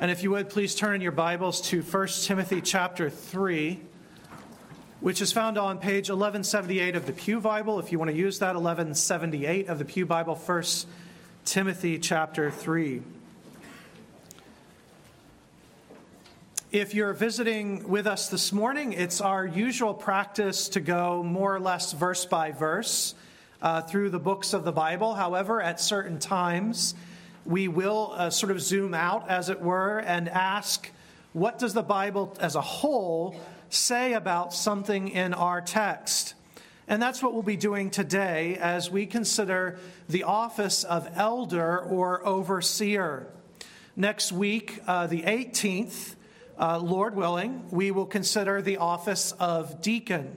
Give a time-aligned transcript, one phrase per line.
[0.00, 3.78] And if you would, please turn in your Bibles to 1 Timothy chapter 3,
[5.00, 7.78] which is found on page 1178 of the Pew Bible.
[7.78, 10.64] If you want to use that, 1178 of the Pew Bible, 1
[11.44, 13.02] Timothy chapter 3.
[16.72, 21.60] If you're visiting with us this morning, it's our usual practice to go more or
[21.60, 23.14] less verse by verse
[23.60, 25.12] uh, through the books of the Bible.
[25.12, 26.94] However, at certain times,
[27.44, 30.90] we will uh, sort of zoom out, as it were, and ask
[31.32, 33.36] what does the Bible as a whole
[33.68, 36.34] say about something in our text?
[36.88, 39.78] And that's what we'll be doing today as we consider
[40.08, 43.28] the office of elder or overseer.
[43.94, 46.16] Next week, uh, the 18th,
[46.58, 50.36] uh, Lord willing, we will consider the office of deacon.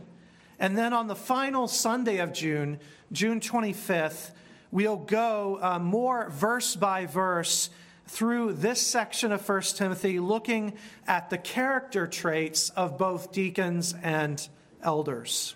[0.59, 2.79] And then on the final Sunday of June,
[3.11, 4.29] June 25th,
[4.73, 7.69] we'll go uh, more verse by verse
[8.07, 10.73] through this section of 1 Timothy, looking
[11.07, 14.45] at the character traits of both deacons and
[14.81, 15.53] elders.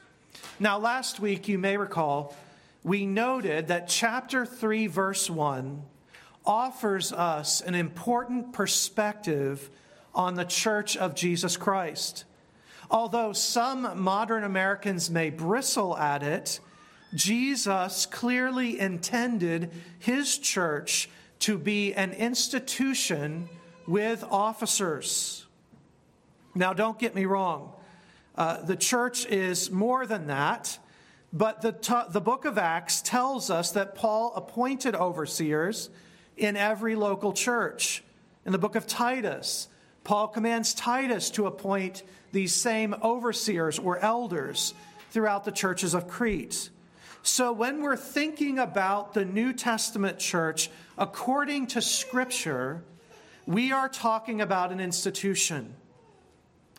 [0.59, 2.35] Now, last week, you may recall,
[2.83, 5.81] we noted that chapter 3, verse 1
[6.45, 9.71] offers us an important perspective
[10.13, 12.23] on the church of Jesus Christ.
[12.91, 16.59] Although some modern Americans may bristle at it,
[17.13, 23.49] Jesus clearly intended his church to be an institution
[23.87, 25.45] with officers.
[26.53, 27.71] Now, don't get me wrong.
[28.35, 30.77] Uh, the church is more than that,
[31.31, 35.89] but the, t- the book of Acts tells us that Paul appointed overseers
[36.35, 38.03] in every local church.
[38.45, 39.67] In the book of Titus,
[40.03, 44.73] Paul commands Titus to appoint these same overseers or elders
[45.11, 46.69] throughout the churches of Crete.
[47.27, 52.85] So, when we're thinking about the New Testament church according to Scripture,
[53.45, 55.75] we are talking about an institution.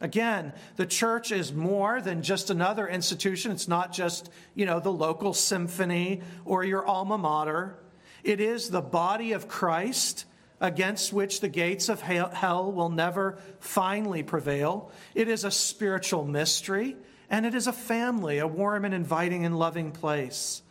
[0.01, 3.53] Again, the church is more than just another institution.
[3.53, 7.77] It's not just, you know, the local symphony or your alma mater.
[8.25, 10.25] It is the body of Christ
[10.63, 14.91] against which the gates of hell will never finally prevail.
[15.15, 16.97] It is a spiritual mystery
[17.31, 20.63] and it is a family, a warm and inviting and loving place.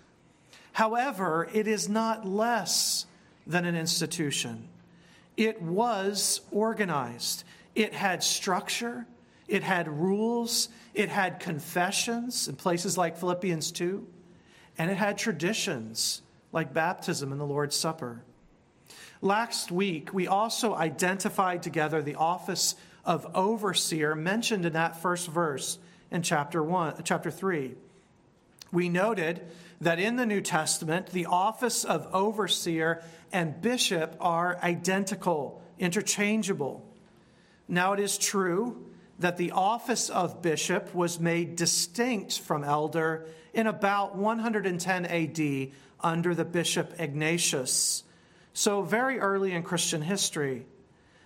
[0.74, 3.06] However, it is not less
[3.46, 4.68] than an institution.
[5.36, 7.44] It was organized,
[7.76, 9.06] it had structure,
[9.48, 14.06] it had rules, it had confessions in places like Philippians 2,
[14.78, 18.24] and it had traditions like baptism and the Lord's Supper.
[19.22, 22.76] Last week, we also identified together the office
[23.06, 25.80] of overseer mentioned in that first verse
[26.12, 27.76] in chapter 1 chapter 3
[28.72, 29.42] we noted
[29.82, 36.84] that in the new testament the office of overseer and bishop are identical interchangeable.
[37.68, 38.86] Now it is true
[39.20, 46.36] that the office of bishop was made distinct from elder in about 110 AD under
[46.36, 48.04] the bishop Ignatius
[48.54, 50.66] so very early in Christian history.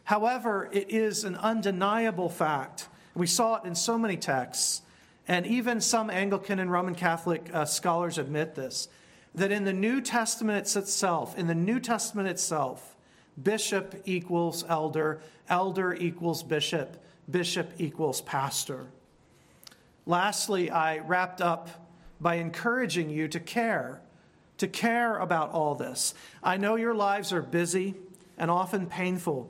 [0.03, 4.81] However it is an undeniable fact we saw it in so many texts,
[5.27, 8.88] and even some Anglican and Roman Catholic uh, scholars admit this
[9.33, 12.97] that in the New Testament itself, in the New Testament itself,
[13.41, 18.88] bishop equals elder, elder equals bishop, bishop equals pastor.
[20.05, 21.69] Lastly, I wrapped up
[22.19, 24.01] by encouraging you to care,
[24.57, 26.13] to care about all this.
[26.43, 27.95] I know your lives are busy
[28.38, 29.49] and often painful.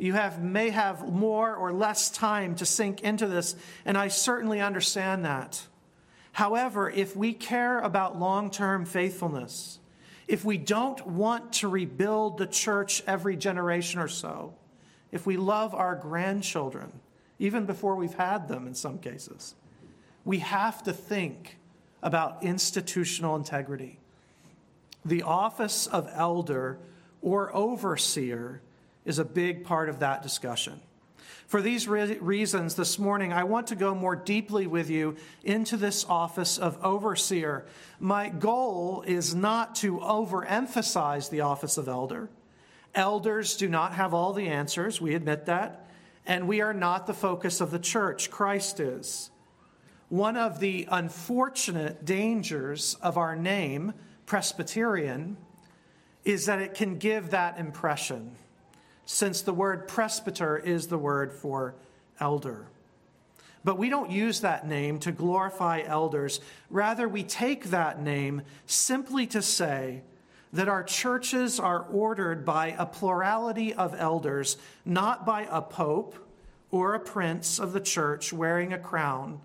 [0.00, 4.58] You have, may have more or less time to sink into this, and I certainly
[4.58, 5.66] understand that.
[6.32, 9.78] However, if we care about long term faithfulness,
[10.26, 14.54] if we don't want to rebuild the church every generation or so,
[15.12, 16.92] if we love our grandchildren,
[17.38, 19.54] even before we've had them in some cases,
[20.24, 21.58] we have to think
[22.02, 23.98] about institutional integrity.
[25.04, 26.78] The office of elder
[27.20, 28.62] or overseer
[29.04, 30.80] is a big part of that discussion.
[31.46, 35.76] For these re- reasons, this morning, I want to go more deeply with you into
[35.76, 37.66] this office of overseer.
[37.98, 42.30] My goal is not to overemphasize the office of elder.
[42.94, 45.88] Elders do not have all the answers, we admit that,
[46.24, 48.30] and we are not the focus of the church.
[48.30, 49.30] Christ is.
[50.08, 53.94] One of the unfortunate dangers of our name,
[54.24, 55.36] Presbyterian,
[56.24, 58.36] is that it can give that impression
[59.12, 61.74] since the word presbyter is the word for
[62.20, 62.68] elder.
[63.64, 66.40] But we don't use that name to glorify elders.
[66.70, 70.02] Rather, we take that name simply to say
[70.52, 76.14] that our churches are ordered by a plurality of elders, not by a pope
[76.70, 79.40] or a prince of the church wearing a crown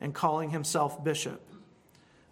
[0.00, 1.42] and calling himself bishop.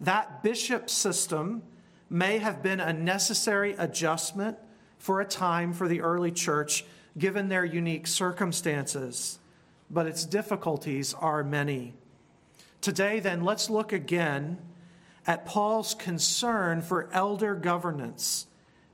[0.01, 1.61] That bishop system
[2.09, 4.57] may have been a necessary adjustment
[4.99, 6.85] for a time for the early church,
[7.17, 9.39] given their unique circumstances,
[9.89, 11.93] but its difficulties are many.
[12.81, 14.59] Today, then, let's look again
[15.25, 18.47] at Paul's concern for elder governance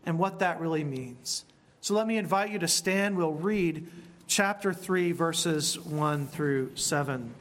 [0.06, 1.46] and what that really means.
[1.82, 3.18] So let me invite you to stand.
[3.18, 3.88] We'll read
[4.28, 7.34] chapter 3, verses 1 through 7.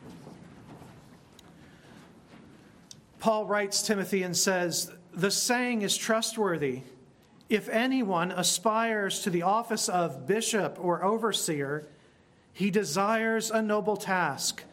[3.20, 6.82] Paul writes Timothy and says, The saying is trustworthy.
[7.49, 11.87] If anyone aspires to the office of bishop or overseer,
[12.52, 14.64] he desires a noble task.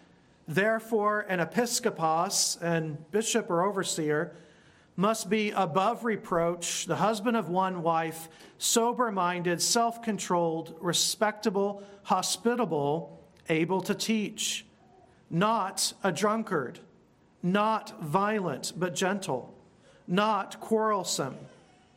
[0.47, 4.33] Therefore, an episkopos, and bishop or overseer,
[4.95, 13.19] must be above reproach, the husband of one wife, sober minded, self controlled, respectable, hospitable,
[13.49, 14.65] able to teach,
[15.29, 16.79] not a drunkard,
[17.41, 19.53] not violent, but gentle,
[20.07, 21.37] not quarrelsome,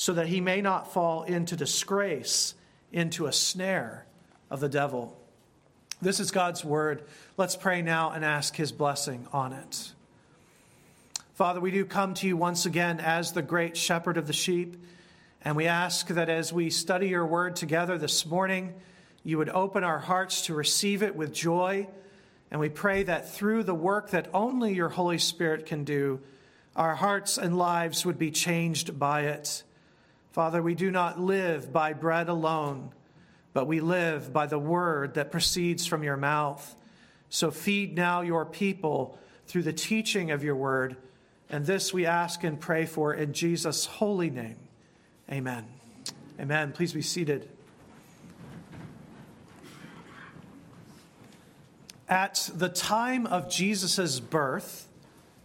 [0.00, 2.54] so that he may not fall into disgrace,
[2.90, 4.06] into a snare
[4.48, 5.14] of the devil.
[6.00, 7.04] This is God's word.
[7.36, 9.92] Let's pray now and ask his blessing on it.
[11.34, 14.82] Father, we do come to you once again as the great shepherd of the sheep,
[15.42, 18.72] and we ask that as we study your word together this morning,
[19.22, 21.86] you would open our hearts to receive it with joy.
[22.50, 26.20] And we pray that through the work that only your Holy Spirit can do,
[26.74, 29.62] our hearts and lives would be changed by it.
[30.32, 32.92] Father, we do not live by bread alone
[33.52, 36.76] but we live by the word that proceeds from your mouth.
[37.28, 40.96] So feed now your people through the teaching of your word.
[41.48, 44.56] And this we ask and pray for in Jesus' holy name.
[45.30, 45.66] Amen.
[46.38, 46.72] Amen.
[46.72, 47.48] Please be seated.
[52.08, 54.88] At the time of Jesus' birth,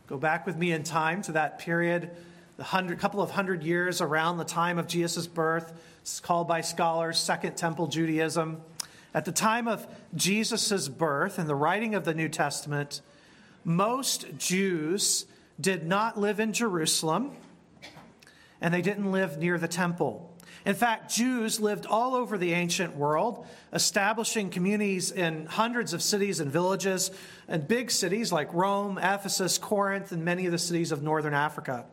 [0.07, 2.11] go back with me in time to that period,
[2.57, 5.73] the hundred, couple of hundred years around the time of Jesus' birth
[6.05, 8.61] it's called by scholars Second Temple Judaism.
[9.15, 13.01] At the time of Jesus' birth and the writing of the New Testament,
[13.63, 15.25] most Jews
[15.59, 17.31] did not live in Jerusalem
[18.61, 20.31] and they didn't live near the temple.
[20.63, 26.39] In fact, Jews lived all over the ancient world, establishing communities in hundreds of cities
[26.39, 27.09] and villages,
[27.47, 31.85] and big cities like Rome, Ephesus, Corinth, and many of the cities of northern Africa.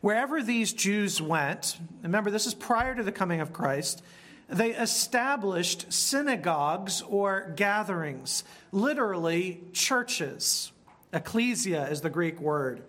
[0.00, 4.02] Wherever these Jews went, remember this is prior to the coming of Christ,
[4.48, 8.42] they established synagogues or gatherings,
[8.72, 10.72] literally churches.
[11.12, 12.82] Ecclesia is the Greek word.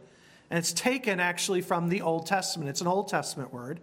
[0.50, 2.70] And it's taken actually from the Old Testament.
[2.70, 3.80] It's an Old Testament word.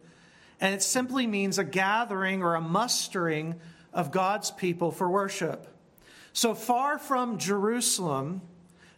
[0.60, 3.56] And it simply means a gathering or a mustering
[3.92, 5.69] of God's people for worship.
[6.32, 8.42] So far from Jerusalem,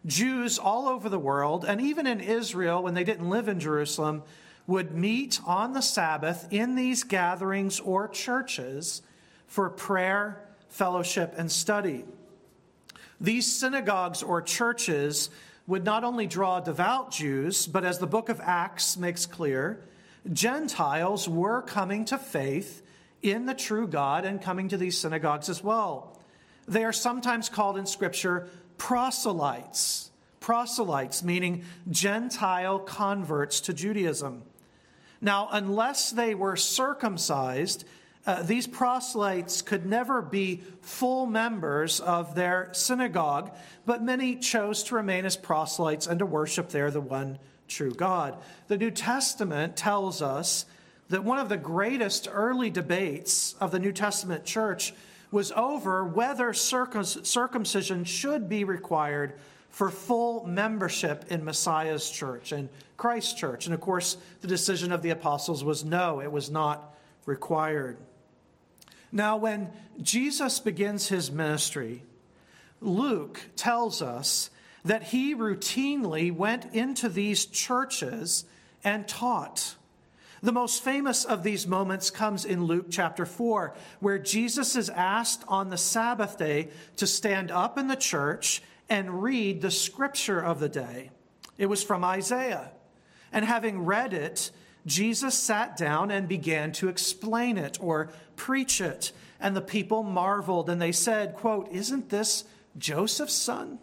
[0.07, 4.23] Jews all over the world, and even in Israel when they didn't live in Jerusalem,
[4.67, 9.03] would meet on the Sabbath in these gatherings or churches
[9.47, 12.05] for prayer, fellowship, and study.
[13.21, 15.29] These synagogues or churches
[15.67, 19.83] would not only draw devout Jews, but as the book of Acts makes clear,
[20.33, 22.83] Gentiles were coming to faith
[23.23, 26.19] in the true God and coming to these synagogues as well.
[26.67, 28.49] They are sometimes called in Scripture
[28.81, 30.11] proselytes.
[30.41, 34.43] Proselytes, meaning Gentile converts to Judaism.
[35.21, 37.85] Now, unless they were circumcised,
[38.27, 44.95] uh, these proselytes could never be full members of their synagogue, but many chose to
[44.95, 48.39] remain as proselytes and to worship there the one true God.
[48.69, 50.65] The New Testament tells us
[51.11, 54.95] that one of the greatest early debates of the New Testament church
[55.31, 59.35] was over whether circumcision should be required
[59.71, 63.67] for full membership in Messiah's church and Christ's church.
[63.67, 66.95] And of course, the decision of the apostles was no, it was not
[67.27, 67.97] required.
[69.13, 69.71] Now, when
[70.03, 72.03] Jesus begins his ministry,
[72.81, 74.51] Luke tells us
[74.85, 78.45] that he routinely went into these churches
[78.83, 79.77] and taught.
[80.43, 85.45] The most famous of these moments comes in Luke chapter 4, where Jesus is asked
[85.49, 90.59] on the Sabbath day to stand up in the church and read the scripture of
[90.59, 91.11] the day.
[91.59, 92.71] It was from Isaiah.
[93.33, 94.51] And having read it,
[94.87, 99.13] Jesus sat down and began to explain it or preach it.
[99.39, 102.45] And the people marveled and they said, quote, Isn't this
[102.79, 103.79] Joseph's son?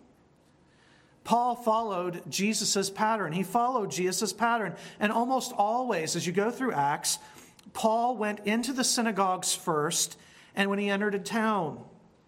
[1.28, 3.34] Paul followed Jesus' pattern.
[3.34, 4.78] He followed Jesus' pattern.
[4.98, 7.20] And almost always, as you go through Acts,
[7.74, 10.18] Paul went into the synagogues first
[10.56, 11.84] and when he entered a town.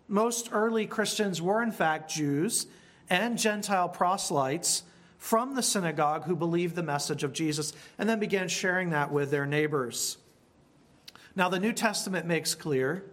[0.09, 2.67] Most early Christians were, in fact, Jews
[3.09, 4.83] and Gentile proselytes
[5.17, 9.31] from the synagogue who believed the message of Jesus and then began sharing that with
[9.31, 10.17] their neighbors.
[11.37, 13.05] Now, the New Testament makes clear,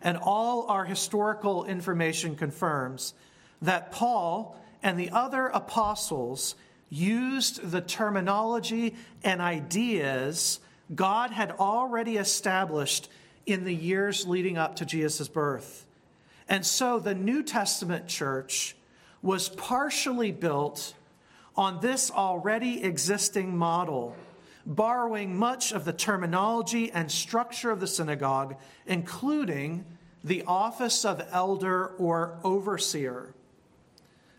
[0.00, 3.12] and all our historical information confirms,
[3.60, 6.54] that Paul and the other apostles
[6.90, 10.60] used the terminology and ideas
[10.94, 13.10] God had already established
[13.46, 15.84] in the years leading up to Jesus' birth.
[16.48, 18.76] And so the New Testament church
[19.22, 20.94] was partially built
[21.56, 24.14] on this already existing model,
[24.64, 28.54] borrowing much of the terminology and structure of the synagogue,
[28.86, 29.84] including
[30.22, 33.34] the office of elder or overseer.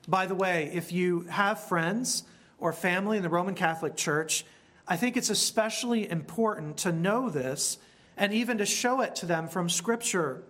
[0.07, 2.23] By the way, if you have friends
[2.59, 4.45] or family in the Roman Catholic Church,
[4.87, 7.77] I think it's especially important to know this
[8.15, 10.43] and even to show it to them from Scripture.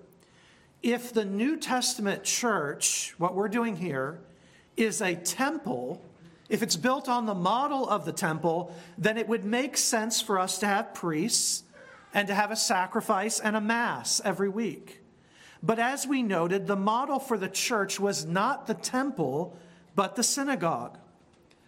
[0.84, 4.20] If the New Testament church, what we're doing here,
[4.78, 6.06] is a temple,
[6.50, 10.38] if it's built on the model of the temple, then it would make sense for
[10.38, 11.64] us to have priests
[12.14, 15.02] and to have a sacrifice and a mass every week.
[15.64, 19.58] But as we noted, the model for the church was not the temple,
[19.96, 20.98] but the synagogue.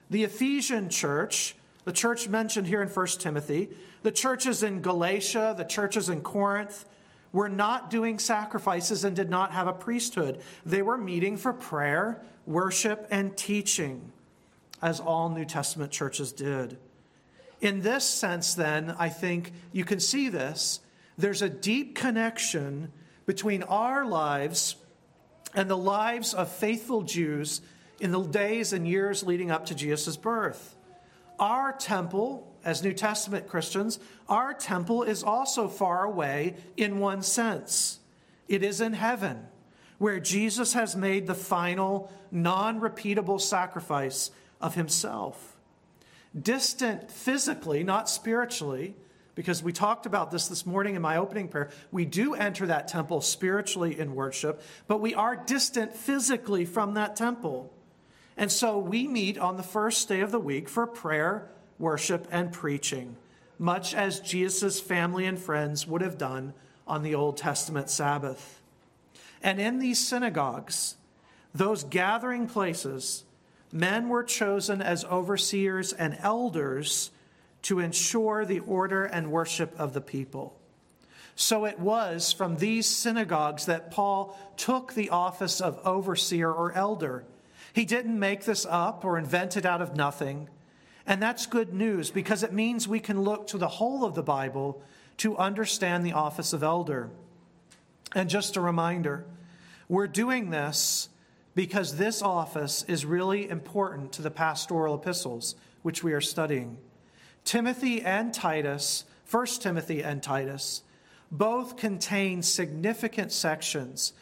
[0.10, 1.56] The Ephesian church,
[1.86, 3.70] the church mentioned here in 1 Timothy,
[4.04, 6.86] the churches in Galatia, the churches in Corinth,
[7.32, 10.42] were not doing sacrifices and did not have a priesthood.
[10.66, 14.12] They were meeting for prayer, worship, and teaching,
[14.82, 16.78] as all New Testament churches did.
[17.62, 20.80] In this sense, then, I think you can see this.
[21.18, 22.92] There's a deep connection
[23.30, 24.76] between our lives
[25.54, 27.62] and the lives of faithful Jews
[28.00, 30.76] in the days and years leading up to Jesus' birth.
[31.40, 38.00] Our temple, as New Testament Christians, our temple is also far away in one sense.
[38.48, 39.46] It is in heaven,
[40.00, 45.56] where Jesus has made the final, non repeatable sacrifice of himself.
[46.36, 48.96] Distant physically, not spiritually,
[49.40, 51.70] because we talked about this this morning in my opening prayer.
[51.94, 57.16] We do enter that temple spiritually in worship, but we are distant physically from that
[57.16, 57.72] temple.
[58.36, 62.52] And so we meet on the first day of the week for prayer, worship, and
[62.52, 63.16] preaching,
[63.58, 66.54] much as Jesus' family and friends would have done
[66.86, 68.62] on the Old Testament Sabbath.
[69.42, 70.98] And in these synagogues,
[71.56, 73.24] those gathering places,
[73.72, 77.12] men were chosen as overseers and elders
[77.64, 80.56] to ensure the order and worship of the people.
[81.36, 87.24] So it was from these synagogues that Paul took the office of overseer or elder.
[87.74, 90.50] He didn't make this up or invent it out of nothing.
[91.06, 94.24] And that's good news because it means we can look to the whole of the
[94.24, 94.82] Bible
[95.18, 97.10] to understand the office of elder.
[98.14, 99.26] And just a reminder,
[99.88, 101.10] we're doing this
[101.56, 106.78] because this office is really important to the pastoral epistles, which we are studying.
[107.44, 110.84] Timothy and Titus, 1 Timothy and Titus,
[111.32, 114.14] both contain significant sections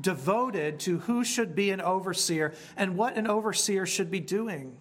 [0.00, 4.76] devoted to who should be an overseer and what an overseer should be doing.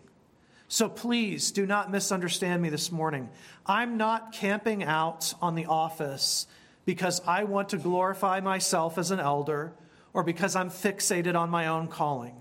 [0.67, 3.29] So please do not misunderstand me this morning.
[3.65, 6.47] I'm not camping out on the office
[6.85, 9.73] because I want to glorify myself as an elder
[10.13, 12.35] or because I'm fixated on my own calling.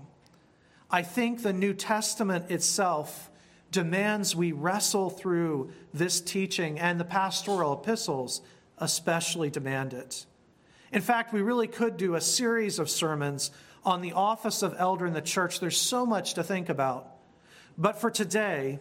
[0.89, 3.29] I think the New Testament itself
[3.73, 8.41] demands we wrestle through this teaching, and the pastoral epistles
[8.77, 10.25] especially demand it.
[10.91, 13.51] In fact, we really could do a series of sermons
[13.83, 15.59] on the office of elder in the church.
[15.59, 17.07] There's so much to think about.
[17.77, 18.79] But for today,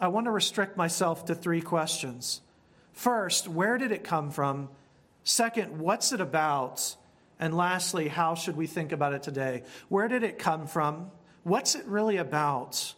[0.00, 2.40] I want to restrict myself to three questions.
[2.92, 4.68] First, where did it come from?
[5.24, 6.96] Second, what's it about?
[7.40, 9.62] And lastly, how should we think about it today?
[9.88, 11.10] Where did it come from?
[11.42, 12.94] What's it really about?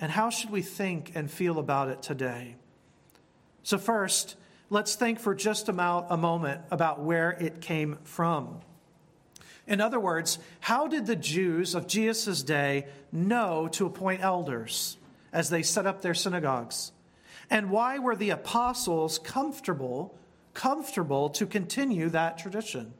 [0.00, 2.56] And how should we think and feel about it today?
[3.62, 4.36] So, first,
[4.70, 8.60] let's think for just about a moment about where it came from.
[9.66, 14.96] In other words, how did the Jews of Jesus' day know to appoint elders
[15.32, 16.92] as they set up their synagogues?
[17.50, 20.16] And why were the apostles comfortable,
[20.54, 22.94] comfortable to continue that tradition?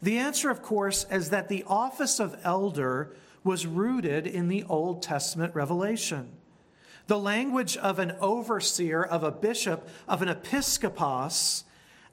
[0.00, 3.16] The answer, of course, is that the office of elder
[3.48, 6.28] was rooted in the Old Testament revelation.
[7.06, 11.62] The language of an overseer, of a bishop, of an episkopos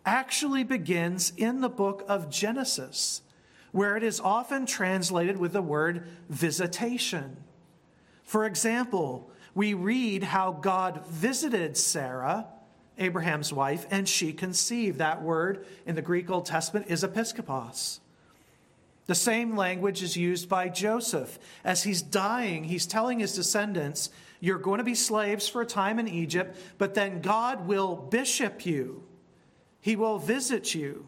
[0.06, 3.22] actually begins in the book of Genesis,
[3.74, 7.36] where it is often translated with the word visitation.
[8.24, 12.48] For example, we read how God visited Sarah,
[12.98, 15.00] Abraham's wife, and she conceived.
[15.00, 18.00] That word in the Greek Old Testament is episkopos.
[19.08, 21.38] The same language is used by Joseph.
[21.64, 24.10] As he's dying, he's telling his descendants,
[24.40, 28.66] You're going to be slaves for a time in Egypt, but then God will bishop
[28.66, 29.04] you,
[29.80, 31.06] He will visit you.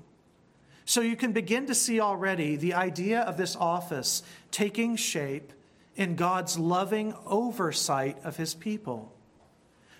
[0.85, 5.51] So you can begin to see already the idea of this office taking shape
[5.97, 9.11] in God's loving oversight of His people.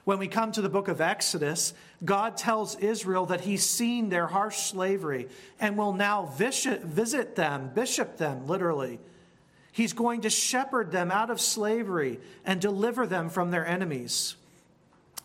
[0.08, 1.74] When we come to the book of Exodus,
[2.06, 5.28] God tells Israel that he's seen their harsh slavery
[5.60, 9.00] and will now visit them, bishop them, literally.
[9.74, 14.38] He's going to shepherd them out of slavery and deliver them from their enemies.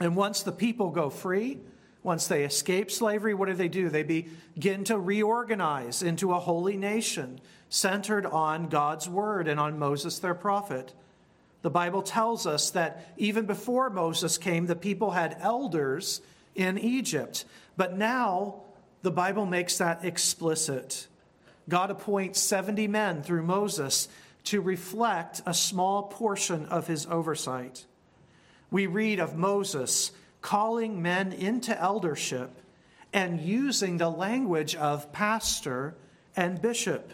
[0.01, 1.59] And once the people go free,
[2.03, 3.89] once they escape slavery, what do they do?
[3.89, 10.19] They begin to reorganize into a holy nation centered on God's word and on Moses,
[10.19, 10.93] their prophet.
[11.63, 16.21] The Bible tells us that even before Moses came, the people had elders
[16.55, 17.45] in Egypt.
[17.77, 18.63] But now
[19.03, 21.07] the Bible makes that explicit.
[21.69, 24.09] God appoints 70 men through Moses
[24.45, 27.87] to reflect a small portion of his oversight.
[28.71, 32.51] We read of Moses calling men into eldership
[33.13, 35.95] and using the language of pastor
[36.35, 37.13] and bishop.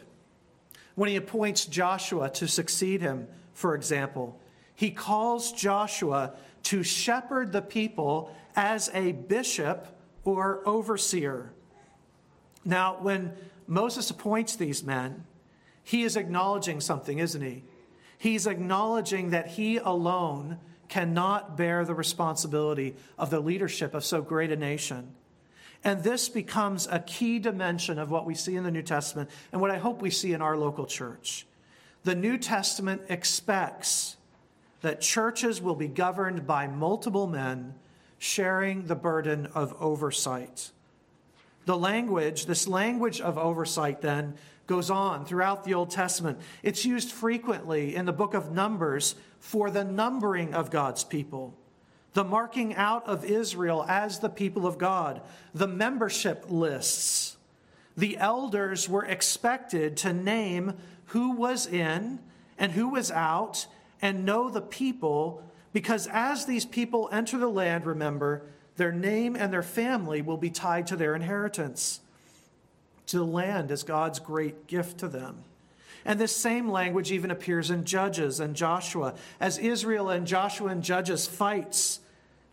[0.95, 3.29] When he appoints Joshua to succeed him,
[3.59, 4.41] for example,
[4.77, 9.89] he calls Joshua to shepherd the people as a bishop
[10.23, 11.51] or overseer.
[12.65, 13.33] Now, when
[13.67, 15.25] Moses appoints these men,
[15.83, 17.65] he is acknowledging something, isn't he?
[18.17, 24.53] He's acknowledging that he alone cannot bear the responsibility of the leadership of so great
[24.53, 25.15] a nation.
[25.83, 29.61] And this becomes a key dimension of what we see in the New Testament and
[29.61, 31.45] what I hope we see in our local church.
[32.09, 34.17] The New Testament expects
[34.81, 37.75] that churches will be governed by multiple men
[38.17, 40.71] sharing the burden of oversight.
[41.67, 46.39] The language, this language of oversight, then, goes on throughout the Old Testament.
[46.63, 51.59] It's used frequently in the book of Numbers for the numbering of God's people,
[52.15, 55.21] the marking out of Israel as the people of God,
[55.53, 57.37] the membership lists.
[57.99, 60.73] The elders were expected to name
[61.09, 62.19] who was in
[62.59, 63.67] and who was out
[64.01, 65.43] and know the people,
[65.73, 68.43] because as these people enter the land, remember,
[68.77, 72.01] their name and their family will be tied to their inheritance,
[73.07, 75.45] to the land as God's great gift to them.
[76.05, 79.15] And this same language even appears in Judges and Joshua.
[79.41, 82.01] As Israel and Joshua and Judges fights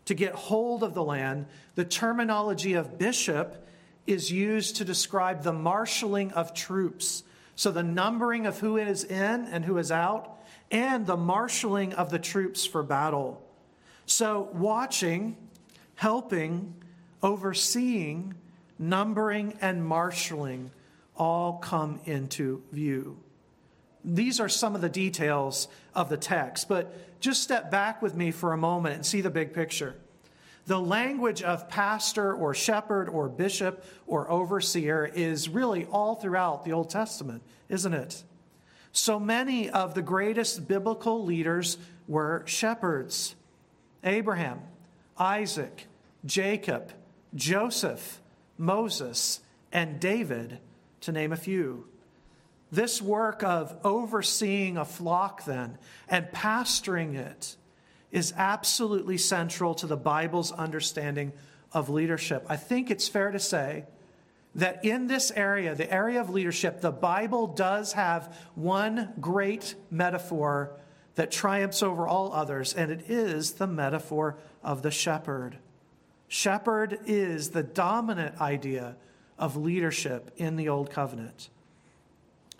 [0.06, 3.66] to get hold of the land, the terminology of bishop
[4.06, 7.22] is used to describe the marshaling of troops.
[7.56, 12.10] So the numbering of who is in and who is out and the marshaling of
[12.10, 13.42] the troops for battle.
[14.04, 15.36] So, watching,
[15.96, 16.74] helping,
[17.22, 18.34] overseeing,
[18.78, 20.70] numbering, and marshaling
[21.16, 23.18] all come into view.
[24.04, 28.30] These are some of the details of the text, but just step back with me
[28.30, 29.96] for a moment and see the big picture.
[30.66, 36.72] The language of pastor or shepherd or bishop or overseer is really all throughout the
[36.72, 38.24] Old Testament, isn't it?
[38.90, 43.36] So many of the greatest biblical leaders were shepherds
[44.02, 44.60] Abraham,
[45.18, 45.86] Isaac,
[46.24, 46.92] Jacob,
[47.34, 48.20] Joseph,
[48.58, 49.40] Moses,
[49.72, 50.58] and David,
[51.02, 51.86] to name a few.
[52.72, 57.56] This work of overseeing a flock, then, and pastoring it
[58.10, 61.32] is absolutely central to the Bible's understanding
[61.72, 62.44] of leadership.
[62.48, 63.84] I think it's fair to say
[64.54, 70.70] that in this area, the area of leadership, the Bible does have one great metaphor
[71.16, 75.58] that triumphs over all others, and it is the metaphor of the shepherd.
[76.28, 78.96] Shepherd is the dominant idea
[79.38, 81.50] of leadership in the Old Covenant.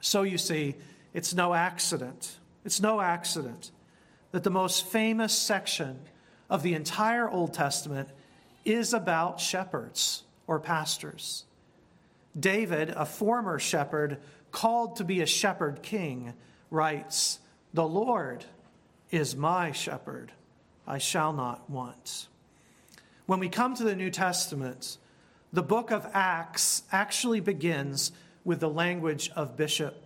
[0.01, 0.75] So you see,
[1.15, 2.37] it's no accident.
[2.65, 3.71] It's no accident
[4.33, 6.01] that the most famous section
[6.49, 8.09] of the entire Old Testament
[8.65, 11.45] is about shepherds or pastors.
[12.39, 14.19] David, a former shepherd,
[14.53, 16.35] called to be a shepherd king,
[16.71, 17.39] writes,
[17.73, 18.45] The Lord
[19.11, 20.33] is my shepherd,
[20.87, 22.29] I shall not want.
[23.27, 24.99] When we come to the New Testament,
[25.53, 28.12] the book of Acts actually begins
[28.45, 30.03] with the language of bishop.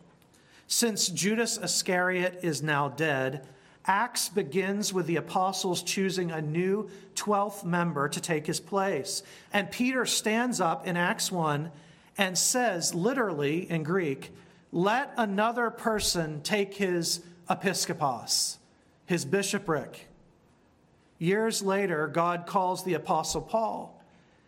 [0.67, 3.47] Since Judas Iscariot is now dead,
[3.87, 9.23] Acts begins with the apostles choosing a new 12th member to take his place.
[9.53, 11.71] And Peter stands up in Acts 1
[12.19, 14.33] and says, literally in Greek,
[14.73, 18.59] let another person take his episkopos,
[19.07, 20.07] his bishopric.
[21.19, 24.03] Years later, God calls the apostle Paul.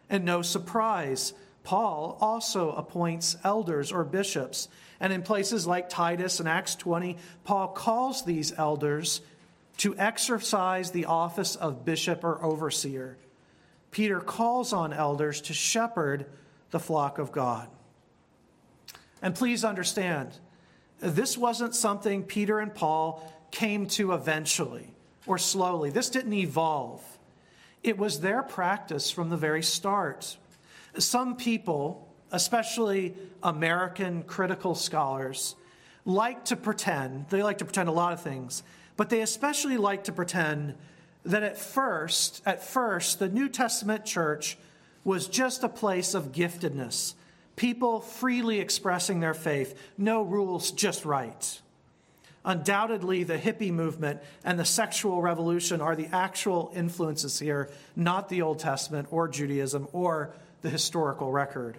[0.09, 1.33] And no surprise,
[1.65, 4.69] Paul also appoints elders or bishops.
[5.03, 9.21] And in places like Titus and Acts 20, Paul calls these elders
[9.79, 13.19] to exercise the office of bishop or overseer.
[13.91, 16.27] Peter calls on elders to shepherd
[16.71, 17.69] the flock of God.
[19.21, 20.39] And please understand,
[21.01, 24.95] this wasn't something Peter and Paul came to eventually
[25.27, 25.91] or slowly.
[25.91, 27.03] This didn't evolve.
[27.83, 30.37] It was their practice from the very start.
[30.97, 35.55] Some people, especially American critical scholars,
[36.05, 38.63] like to pretend, they like to pretend a lot of things,
[38.97, 40.75] but they especially like to pretend
[41.25, 44.59] that at first, at first, the New Testament church
[45.05, 47.15] was just a place of giftedness,
[47.55, 51.61] people freely expressing their faith, no rules, just right.
[52.45, 58.43] Undoubtedly, the hippie movement and the sexual revolution are the actual influences here, not the
[58.43, 61.79] Old Testament or Judaism or the historical record.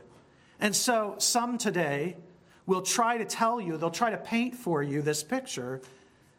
[0.60, 2.16] And so, some today
[2.66, 5.82] will try to tell you, they'll try to paint for you this picture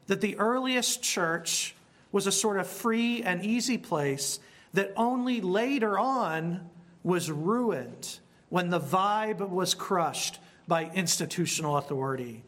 [0.07, 1.75] that the earliest church
[2.13, 4.39] was a sort of free and easy place
[4.73, 6.69] that only later on
[7.03, 12.43] was ruined when the vibe was crushed by institutional authority.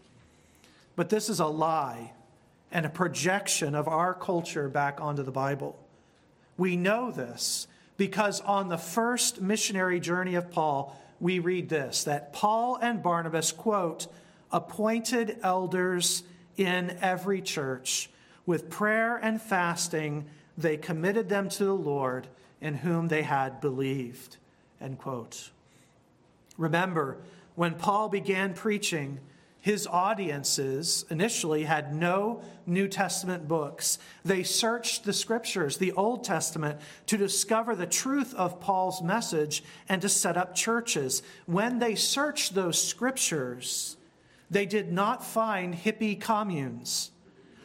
[0.94, 2.12] But this is a lie
[2.72, 5.78] and a projection of our culture back onto the Bible.
[6.56, 12.32] We know this because on the first missionary journey of Paul, we read this that
[12.32, 14.06] Paul and Barnabas, quote,
[14.52, 16.22] appointed elders
[16.56, 18.10] in every church.
[18.44, 20.26] With prayer and fasting,
[20.56, 22.28] they committed them to the Lord
[22.60, 24.36] in whom they had believed.
[24.80, 25.50] End quote.
[26.56, 27.18] Remember,
[27.54, 29.18] when Paul began preaching,
[29.66, 33.98] his audiences initially had no New Testament books.
[34.24, 40.00] They searched the scriptures, the Old Testament, to discover the truth of Paul's message and
[40.02, 41.20] to set up churches.
[41.46, 43.96] When they searched those scriptures,
[44.48, 47.10] they did not find hippie communes,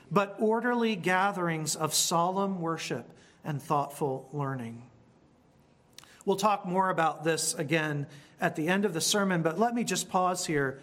[0.09, 3.11] but orderly gatherings of solemn worship
[3.43, 4.81] and thoughtful learning.
[6.25, 8.07] We'll talk more about this again
[8.39, 10.79] at the end of the sermon, but let me just pause here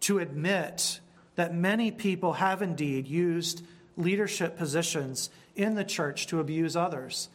[0.00, 1.00] to admit
[1.36, 3.64] that many people have indeed used
[3.96, 7.28] leadership positions in the church to abuse others.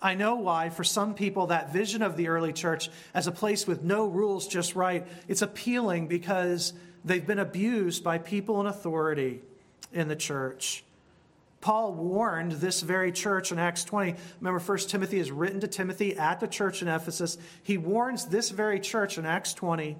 [0.00, 3.66] I know why, for some people, that vision of the early church as a place
[3.66, 6.72] with no rules, just right, it's appealing because
[7.04, 9.40] they've been abused by people in authority
[9.92, 10.84] in the church.
[11.60, 14.16] Paul warned this very church in Acts 20.
[14.40, 17.38] Remember, 1 Timothy is written to Timothy at the church in Ephesus.
[17.62, 19.96] He warns this very church in Acts 20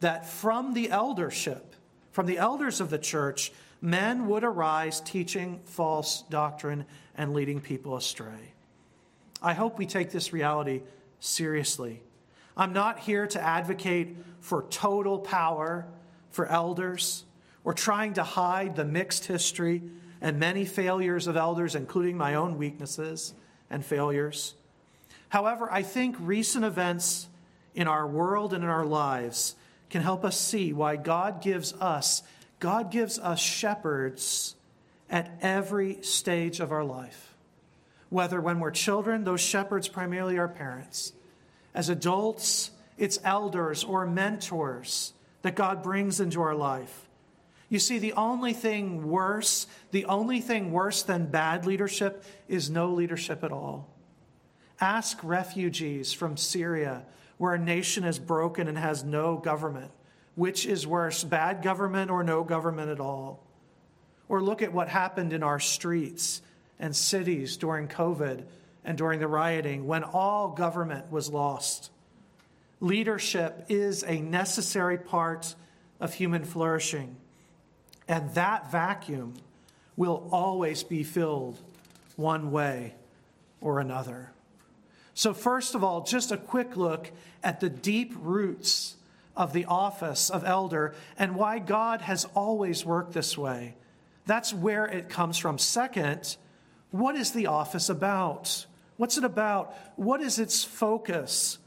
[0.00, 1.74] that from the eldership,
[2.12, 6.84] from the elders of the church, men would arise teaching false doctrine
[7.16, 8.54] and leading people astray.
[9.42, 10.82] I hope we take this reality
[11.18, 12.02] seriously.
[12.56, 15.86] I'm not here to advocate for total power
[16.30, 17.24] for elders
[17.64, 19.82] or trying to hide the mixed history
[20.20, 23.34] and many failures of elders, including my own weaknesses
[23.70, 24.54] and failures.
[25.30, 27.28] However, I think recent events
[27.74, 29.54] in our world and in our lives
[29.90, 32.22] can help us see why God gives us,
[32.58, 34.54] God gives us shepherds
[35.10, 37.34] at every stage of our life.
[38.08, 41.12] Whether when we're children, those shepherds primarily are parents.
[41.74, 47.08] As adults, it's elders or mentors that God brings into our life.
[47.68, 52.92] You see, the only thing worse, the only thing worse than bad leadership is no
[52.92, 53.88] leadership at all.
[54.80, 57.04] Ask refugees from Syria
[57.40, 59.90] where a nation is broken and has no government.
[60.34, 63.42] Which is worse, bad government or no government at all?
[64.28, 66.42] Or look at what happened in our streets
[66.78, 68.44] and cities during COVID
[68.84, 71.90] and during the rioting when all government was lost.
[72.78, 75.54] Leadership is a necessary part
[75.98, 77.16] of human flourishing,
[78.06, 79.32] and that vacuum
[79.96, 81.58] will always be filled
[82.16, 82.94] one way
[83.62, 84.30] or another.
[85.14, 87.10] So, first of all, just a quick look
[87.42, 88.96] at the deep roots
[89.36, 93.74] of the office of elder and why God has always worked this way.
[94.26, 95.58] That's where it comes from.
[95.58, 96.36] Second,
[96.90, 98.66] what is the office about?
[98.96, 99.74] What's it about?
[99.96, 101.58] What is its focus?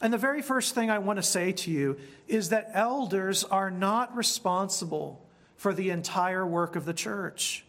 [0.00, 3.70] And the very first thing I want to say to you is that elders are
[3.70, 5.20] not responsible
[5.56, 7.64] for the entire work of the church.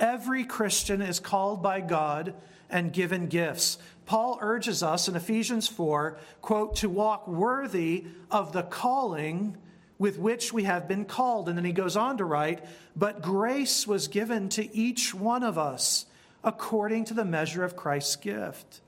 [0.00, 2.34] Every Christian is called by God
[2.70, 3.78] and given gifts.
[4.06, 9.56] Paul urges us in Ephesians 4, quote, to walk worthy of the calling
[9.98, 11.48] with which we have been called.
[11.48, 12.64] And then he goes on to write,
[12.96, 16.06] but grace was given to each one of us
[16.44, 18.80] according to the measure of Christ's gift.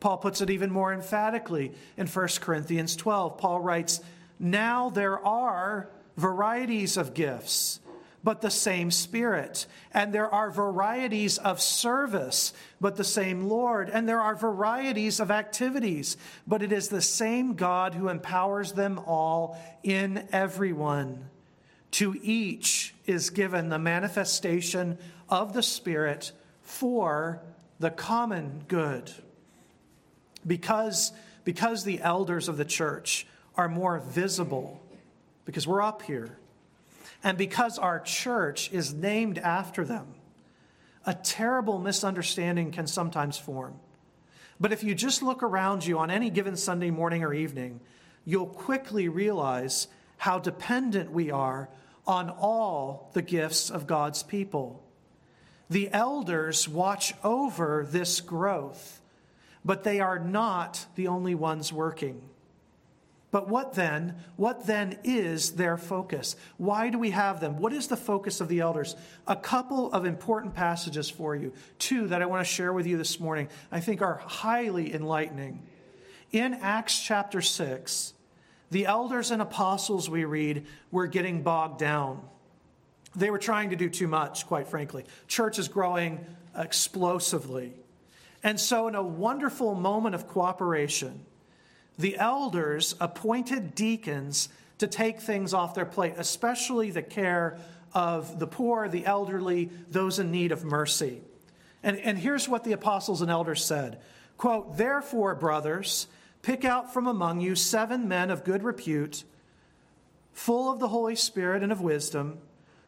[0.00, 3.38] Paul puts it even more emphatically in 1 Corinthians 12.
[3.38, 4.00] Paul writes,
[4.38, 7.80] Now there are varieties of gifts,
[8.24, 9.66] but the same Spirit.
[9.92, 13.88] And there are varieties of service, but the same Lord.
[13.90, 18.98] And there are varieties of activities, but it is the same God who empowers them
[19.06, 21.28] all in everyone.
[21.92, 27.40] To each is given the manifestation of the Spirit for
[27.78, 29.10] the common good.
[30.46, 31.12] Because,
[31.44, 33.26] because the elders of the church
[33.56, 34.80] are more visible,
[35.44, 36.38] because we're up here,
[37.22, 40.14] and because our church is named after them,
[41.04, 43.74] a terrible misunderstanding can sometimes form.
[44.60, 47.80] But if you just look around you on any given Sunday morning or evening,
[48.24, 51.68] you'll quickly realize how dependent we are
[52.06, 54.82] on all the gifts of God's people.
[55.70, 59.00] The elders watch over this growth,
[59.64, 62.22] but they are not the only ones working.
[63.30, 64.16] But what then?
[64.36, 66.34] What then is their focus?
[66.56, 67.58] Why do we have them?
[67.58, 68.96] What is the focus of the elders?
[69.26, 72.96] A couple of important passages for you, two that I want to share with you
[72.96, 75.62] this morning, I think are highly enlightening.
[76.32, 78.14] In Acts chapter 6,
[78.70, 82.22] the elders and apostles we read were getting bogged down.
[83.14, 85.04] They were trying to do too much, quite frankly.
[85.26, 86.24] Church is growing
[86.56, 87.74] explosively.
[88.42, 91.24] And so, in a wonderful moment of cooperation,
[91.98, 97.58] the elders appointed deacons to take things off their plate, especially the care
[97.92, 101.20] of the poor, the elderly, those in need of mercy.
[101.82, 104.00] And, and here's what the apostles and elders said
[104.36, 106.06] quote, Therefore, brothers,
[106.42, 109.24] pick out from among you seven men of good repute,
[110.32, 112.38] full of the Holy Spirit and of wisdom,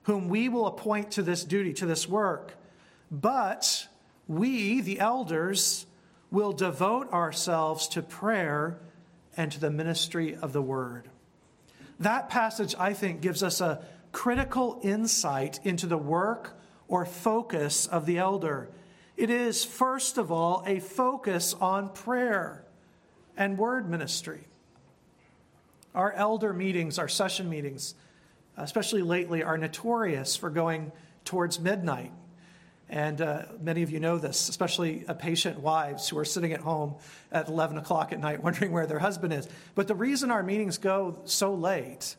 [0.05, 2.55] whom we will appoint to this duty, to this work.
[3.11, 3.89] But
[4.29, 5.87] we, the elders,
[6.31, 8.79] will devote ourselves to prayer
[9.41, 11.09] and to the ministry of the word.
[11.99, 18.05] That passage, I think, gives us a critical insight into the work or focus of
[18.05, 18.69] the elder.
[19.17, 22.67] It is, first of all, a focus on prayer
[23.35, 24.43] and word ministry.
[25.95, 27.95] Our elder meetings, our session meetings,
[28.59, 30.93] especially lately, are notorious for going
[31.25, 32.13] towards midnight.
[32.91, 36.61] And uh, many of you know this, especially uh, patient wives who are sitting at
[36.61, 36.97] home
[37.31, 39.49] at 11 o'clock at night wondering where their husband is.
[39.77, 42.17] But the reason our meetings go so late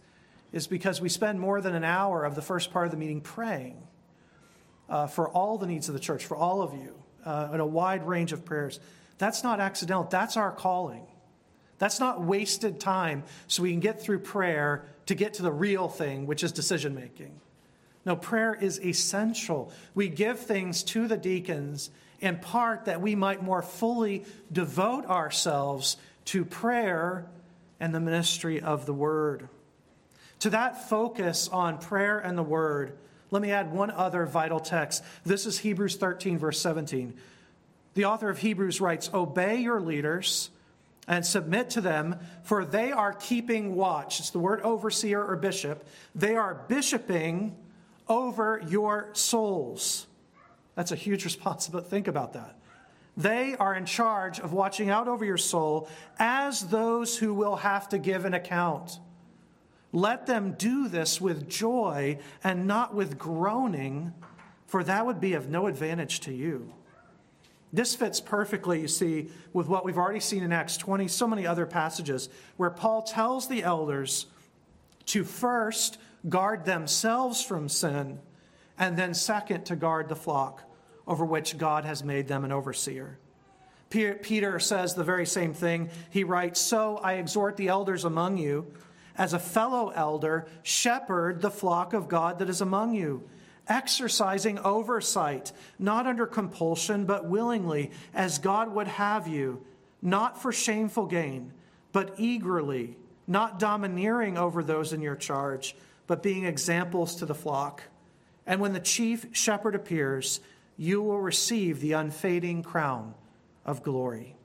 [0.53, 3.19] is because we spend more than an hour of the first part of the meeting
[3.19, 3.83] praying
[4.87, 7.65] uh, for all the needs of the church, for all of you, uh, in a
[7.65, 8.79] wide range of prayers.
[9.17, 11.05] That's not accidental, that's our calling.
[11.79, 15.89] That's not wasted time so we can get through prayer to get to the real
[15.89, 17.41] thing, which is decision making.
[18.05, 19.71] No, prayer is essential.
[19.93, 25.97] We give things to the deacons in part that we might more fully devote ourselves
[26.25, 27.25] to prayer
[27.79, 29.49] and the ministry of the word.
[30.39, 32.97] To that focus on prayer and the word,
[33.29, 35.03] let me add one other vital text.
[35.23, 37.13] This is Hebrews 13, verse 17.
[37.93, 40.49] The author of Hebrews writes Obey your leaders
[41.07, 44.19] and submit to them, for they are keeping watch.
[44.19, 45.87] It's the word overseer or bishop.
[46.15, 47.55] They are bishoping
[48.07, 50.07] over your souls.
[50.75, 51.89] That's a huge responsibility.
[51.89, 52.57] Think about that.
[53.17, 57.89] They are in charge of watching out over your soul as those who will have
[57.89, 58.99] to give an account.
[59.91, 64.13] Let them do this with joy and not with groaning,
[64.65, 66.73] for that would be of no advantage to you.
[67.73, 71.45] This fits perfectly, you see, with what we've already seen in Acts 20, so many
[71.45, 74.25] other passages, where Paul tells the elders
[75.07, 78.19] to first guard themselves from sin,
[78.77, 80.63] and then, second, to guard the flock
[81.07, 83.17] over which God has made them an overseer.
[83.89, 85.89] Peter says the very same thing.
[86.09, 88.73] He writes, So I exhort the elders among you,
[89.17, 93.27] as a fellow elder, shepherd the flock of God that is among you,
[93.67, 99.61] exercising oversight, not under compulsion, but willingly, as God would have you,
[100.01, 101.51] not for shameful gain,
[101.91, 102.95] but eagerly,
[103.27, 105.75] not domineering over those in your charge
[106.11, 107.83] but being examples to the flock.
[108.45, 110.41] And when the chief shepherd appears,
[110.75, 113.13] you will receive the unfading crown
[113.65, 114.35] of glory.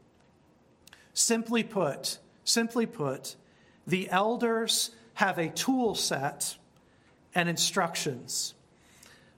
[1.12, 3.34] Simply put, simply put,
[3.84, 6.56] the elders have a tool set
[7.34, 8.54] and instructions.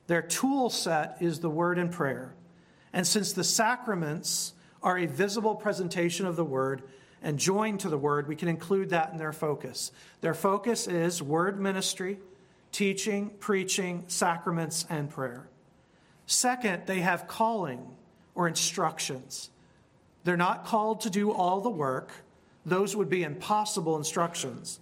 [0.07, 2.35] Their tool set is the word and prayer.
[2.93, 6.83] And since the sacraments are a visible presentation of the word
[7.23, 9.93] and joined to the word, we can include that in their focus.
[10.21, 12.19] Their focus is word ministry,
[12.73, 15.49] teaching, preaching, sacraments, and prayer.
[16.27, 17.85] Second, they have calling
[18.35, 19.51] or instructions.
[20.25, 22.13] They're not called to do all the work,
[22.67, 24.79] those would be impossible instructions.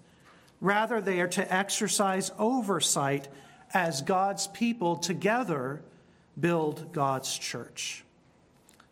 [0.61, 3.29] Rather, they are to exercise oversight
[3.73, 5.83] as God's people together
[6.39, 8.05] build God's church.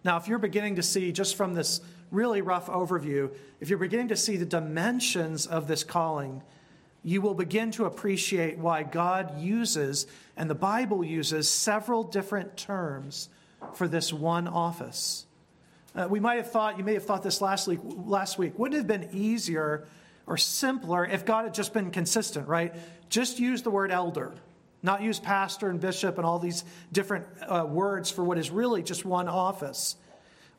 [0.05, 1.81] Now, if you're beginning to see, just from this
[2.15, 6.43] really rough overview, if you're beginning to see the dimensions of this calling,
[7.03, 13.29] you will begin to appreciate why God uses, and the Bible uses, several different terms
[13.75, 15.27] for this one office.
[15.95, 18.79] Uh, we might have thought, you may have thought this last week, last week, wouldn't
[18.79, 19.87] have been easier
[20.27, 22.75] or simpler if God had just been consistent, right?
[23.11, 24.33] Just use the word elder,
[24.83, 28.83] not use pastor and bishop and all these different uh, words for what is really
[28.83, 29.97] just one office.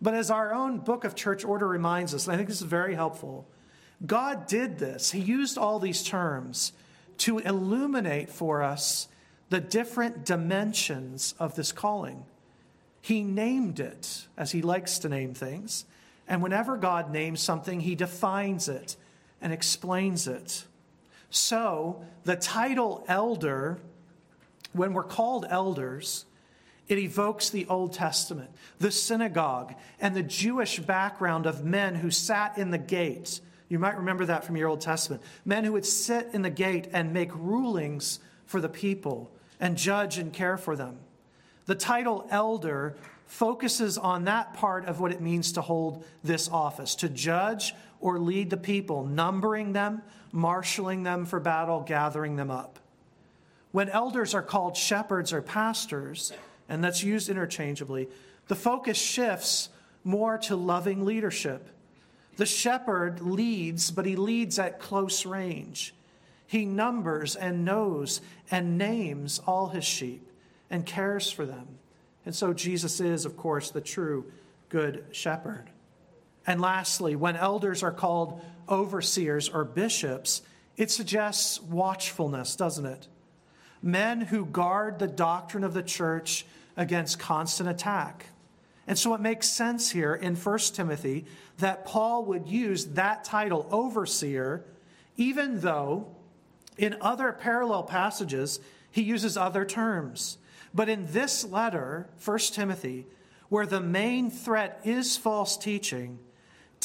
[0.02, 2.68] But as our own book of church order reminds us, and I think this is
[2.68, 3.48] very helpful,
[4.06, 5.12] God did this.
[5.12, 6.74] He used all these terms
[7.20, 9.08] to illuminate for us
[9.50, 12.26] the different dimensions of this calling.
[13.02, 15.86] He named it as he likes to name things.
[16.28, 18.96] And whenever God names something, he defines it
[19.42, 20.66] and explains it.
[21.30, 23.78] So, the title elder,
[24.74, 26.26] when we're called elders,
[26.88, 32.58] it evokes the Old Testament, the synagogue, and the Jewish background of men who sat
[32.58, 33.40] in the gate.
[33.70, 35.24] You might remember that from your Old Testament.
[35.46, 40.18] Men who would sit in the gate and make rulings for the people and judge
[40.18, 41.00] and care for them.
[41.66, 42.96] The title elder
[43.26, 48.20] focuses on that part of what it means to hold this office, to judge or
[48.20, 52.78] lead the people, numbering them, marshaling them for battle, gathering them up.
[53.72, 56.32] When elders are called shepherds or pastors,
[56.68, 58.10] and that's used interchangeably,
[58.48, 59.70] the focus shifts
[60.04, 61.70] more to loving leadership.
[62.38, 65.94] The shepherd leads, but he leads at close range.
[66.48, 70.30] He numbers and knows and names all his sheep
[70.70, 71.80] and cares for them.
[72.26, 74.32] And so Jesus is, of course, the true
[74.70, 75.70] good shepherd.
[76.46, 80.42] And lastly, when elders are called overseers or bishops,
[80.78, 83.08] it suggests watchfulness, doesn't it?
[83.82, 86.46] Men who guard the doctrine of the church
[86.78, 88.28] against constant attack.
[88.88, 91.26] And so it makes sense here in 1 Timothy
[91.58, 94.64] that Paul would use that title, overseer,
[95.18, 96.08] even though
[96.78, 98.60] in other parallel passages
[98.92, 100.38] he uses other terms.
[100.74, 103.08] But in this letter, 1 Timothy,
[103.50, 106.20] where the main threat is false teaching,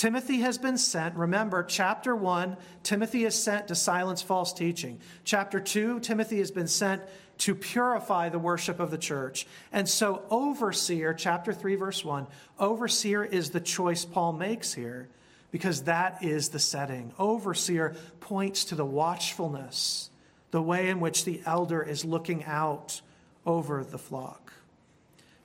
[0.01, 1.15] Timothy has been sent.
[1.15, 4.99] Remember, chapter 1, Timothy is sent to silence false teaching.
[5.25, 7.03] Chapter 2, Timothy has been sent
[7.37, 9.47] to purify the worship of the church.
[9.71, 12.27] And so, overseer, chapter 3, verse 1,
[12.59, 15.11] overseer is the choice Paul makes here
[15.51, 17.13] because that is the setting.
[17.19, 20.09] Overseer points to the watchfulness,
[20.51, 23.03] the way in which the elder is looking out
[23.45, 24.51] over the flock.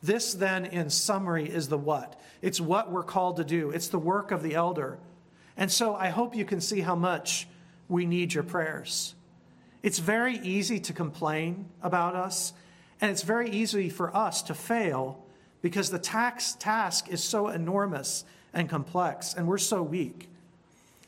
[0.05, 2.19] This, then, in summary, is the what.
[2.41, 4.99] It's what we're called to do, it's the work of the elder.
[5.57, 7.47] And so I hope you can see how much
[7.89, 9.15] we need your prayers.
[9.81, 12.53] It's very easy to complain about us,
[13.01, 15.23] and it's very easy for us to fail
[15.63, 20.29] because the tax task is so enormous and complex, and we're so weak.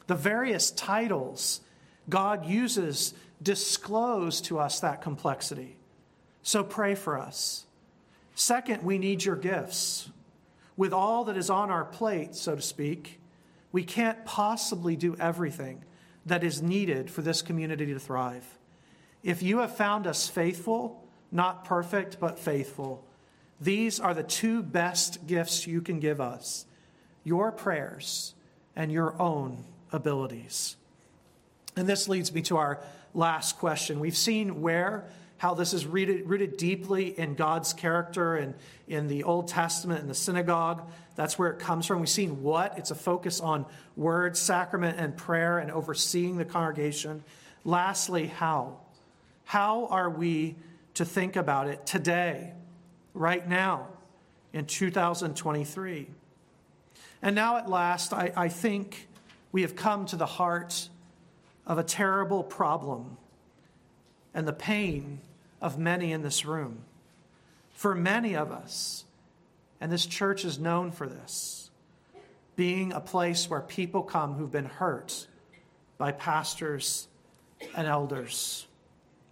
[0.07, 1.61] The various titles
[2.09, 5.75] God uses disclose to us that complexity.
[6.41, 7.66] So pray for us.
[8.39, 10.11] Second, we need your gifts.
[10.75, 13.19] With all that is on our plate, so to speak,
[13.71, 15.83] we can't possibly do everything
[16.27, 18.45] that is needed for this community to thrive.
[19.23, 23.03] If you have found us faithful, not perfect, but faithful,
[23.59, 26.67] these are the two best gifts you can give us
[27.23, 28.35] your prayers
[28.75, 30.75] and your own abilities.
[31.75, 32.81] And this leads me to our
[33.15, 33.99] last question.
[33.99, 35.05] We've seen where
[35.37, 38.55] how this is rooted, rooted deeply in God's character and
[38.87, 40.89] in the Old Testament and the synagogue.
[41.15, 41.99] That's where it comes from.
[41.99, 42.77] We've seen what?
[42.77, 43.65] It's a focus on
[43.95, 47.23] word, sacrament, and prayer and overseeing the congregation.
[47.63, 48.79] Lastly, how?
[49.45, 50.55] How are we
[50.95, 52.53] to think about it today,
[53.13, 53.87] right now,
[54.53, 56.07] in 2023?
[57.21, 59.07] And now, at last, I, I think
[59.51, 60.89] we have come to the heart
[61.65, 63.17] of a terrible problem
[64.37, 65.19] and the pain
[65.63, 66.83] of many in this room.
[67.71, 69.03] For many of us,
[69.81, 71.71] and this church is known for this,
[72.55, 75.25] being a place where people come who've been hurt
[75.97, 77.07] by pastors
[77.75, 78.67] and elders.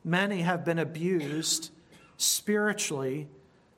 [0.04, 1.70] Many have been abused
[2.18, 3.28] spiritually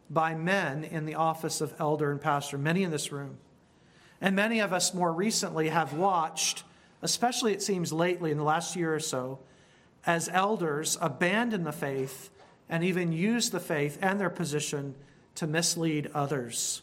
[0.09, 3.37] by men in the office of elder and pastor, many in this room.
[4.21, 6.63] And many of us more recently have watched,
[7.01, 9.39] especially it seems lately in the last year or so,
[10.07, 12.29] as elders abandon the faith
[12.69, 14.95] and even use the faith and their position
[15.35, 16.81] to mislead others.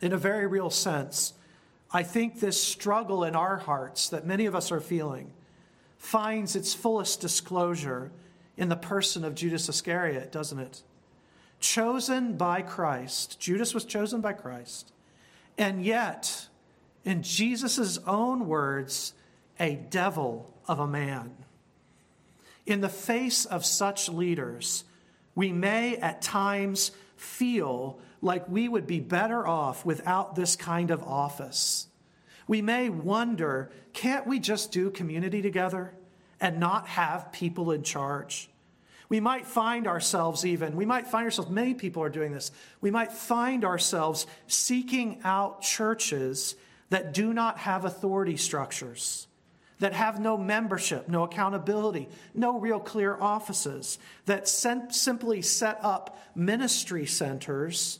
[0.00, 1.34] In a very real sense,
[1.92, 5.32] I think this struggle in our hearts that many of us are feeling
[5.98, 8.12] finds its fullest disclosure
[8.56, 10.82] in the person of Judas Iscariot, doesn't it?
[11.58, 14.92] Chosen by Christ, Judas was chosen by Christ,
[15.58, 16.48] and yet,
[17.04, 19.14] in Jesus' own words,
[19.58, 21.34] a devil of a man.
[22.66, 24.84] In the face of such leaders,
[25.36, 31.02] we may at times feel like we would be better off without this kind of
[31.04, 31.86] office.
[32.48, 35.94] We may wonder can't we just do community together
[36.40, 38.50] and not have people in charge?
[39.08, 42.50] We might find ourselves even, we might find ourselves, many people are doing this,
[42.80, 46.56] we might find ourselves seeking out churches
[46.90, 49.25] that do not have authority structures
[49.78, 57.06] that have no membership, no accountability, no real clear offices, that simply set up ministry
[57.06, 57.98] centers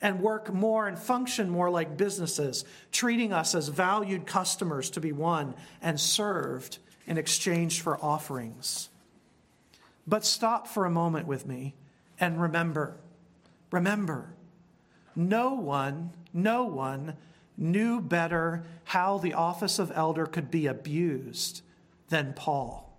[0.00, 5.12] and work more and function more like businesses, treating us as valued customers to be
[5.12, 8.88] won and served in exchange for offerings.
[10.06, 11.74] But stop for a moment with me
[12.20, 12.96] and remember
[13.70, 14.32] remember,
[15.14, 17.16] no one, no one
[17.58, 21.62] knew better how the office of elder could be abused
[22.08, 22.96] than Paul,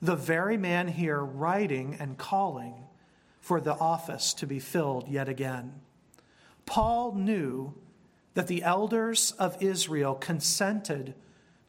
[0.00, 2.74] the very man here writing and calling
[3.40, 5.74] for the office to be filled yet again.
[6.66, 7.74] Paul knew
[8.32, 11.14] that the elders of Israel consented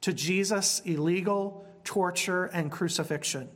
[0.01, 3.49] to Jesus' illegal torture and crucifixion.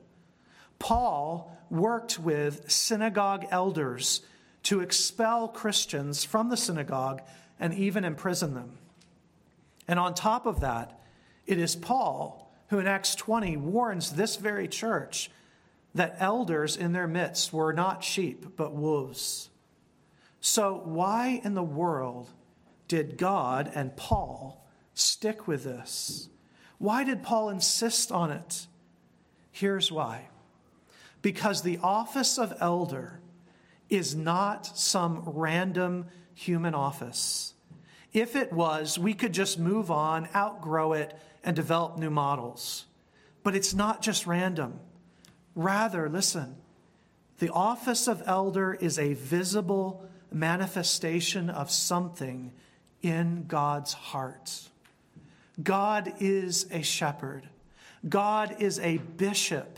[0.80, 4.22] Paul worked with synagogue elders
[4.64, 7.22] to expel Christians from the synagogue
[7.60, 8.78] and even imprison them.
[9.88, 11.02] And on top of that,
[11.46, 15.32] it is Paul who in Acts 20 warns this very church
[15.96, 19.50] that elders in their midst were not sheep, but wolves.
[20.40, 22.30] So, why in the world
[22.88, 26.30] did God and Paul stick with this?
[26.78, 28.68] Why did Paul insist on it?
[29.52, 30.28] Here's why
[31.22, 33.20] because the office of elder
[33.90, 36.06] is not some random
[36.40, 37.54] human office.
[38.14, 41.14] If it was, we could just move on, outgrow it,
[41.44, 42.86] and develop new models.
[43.44, 44.80] But it's not just random.
[45.54, 46.56] Rather, listen,
[47.40, 52.54] the office of elder is a visible manifestation of something
[53.02, 54.70] in God's heart.
[55.62, 57.50] God is a shepherd,
[58.08, 59.78] God is a bishop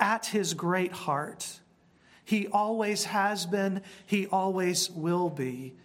[0.00, 1.60] at his great heart.
[2.26, 5.76] He always has been, he always will be.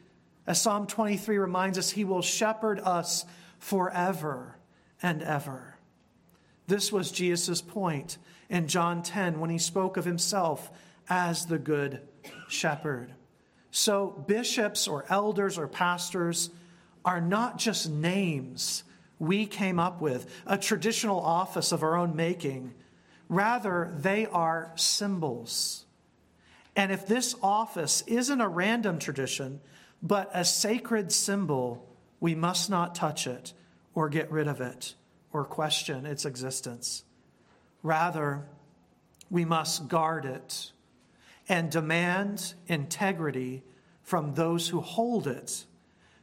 [0.48, 3.26] As Psalm 23 reminds us, he will shepherd us
[3.60, 4.58] forever
[5.04, 5.78] and ever.
[6.66, 8.18] This was Jesus' point
[8.50, 10.72] in John 10 when he spoke of himself
[11.08, 12.02] as the good
[12.48, 13.14] shepherd.
[13.70, 16.50] So, bishops or elders or pastors
[17.06, 18.84] are not just names
[19.20, 22.74] we came up with, a traditional office of our own making.
[23.30, 25.86] Rather, they are symbols.
[26.76, 29.60] And if this office isn't a random tradition,
[30.02, 31.88] but a sacred symbol,
[32.20, 33.54] we must not touch it
[33.94, 34.96] or get rid of it
[35.34, 37.04] or question its existence.
[37.84, 38.46] Rather,
[39.30, 40.72] we must guard it
[41.50, 43.64] and demand integrity
[44.04, 45.66] from those who hold it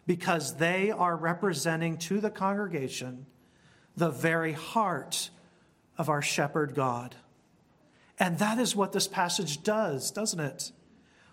[0.07, 3.27] because they are representing to the congregation
[3.97, 5.31] the very heart
[5.99, 7.15] of our shepherd God.
[8.19, 10.73] And that is what this passage does, doesn't it?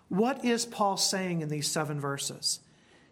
[0.08, 2.60] What is Paul saying in these seven verses?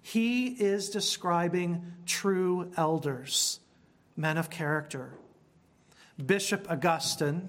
[0.01, 3.61] He is describing true elders,
[4.17, 5.15] men of character.
[6.25, 7.49] Bishop Augustine,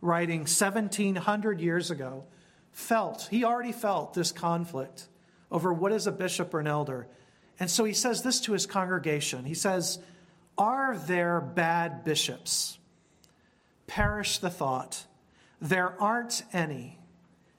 [0.00, 2.24] writing 1700 years ago,
[2.70, 5.08] felt, he already felt this conflict
[5.50, 7.06] over what is a bishop or an elder.
[7.58, 9.44] And so he says this to his congregation.
[9.44, 9.98] He says,
[10.58, 12.78] Are there bad bishops?
[13.86, 15.06] Perish the thought.
[15.60, 16.98] There aren't any.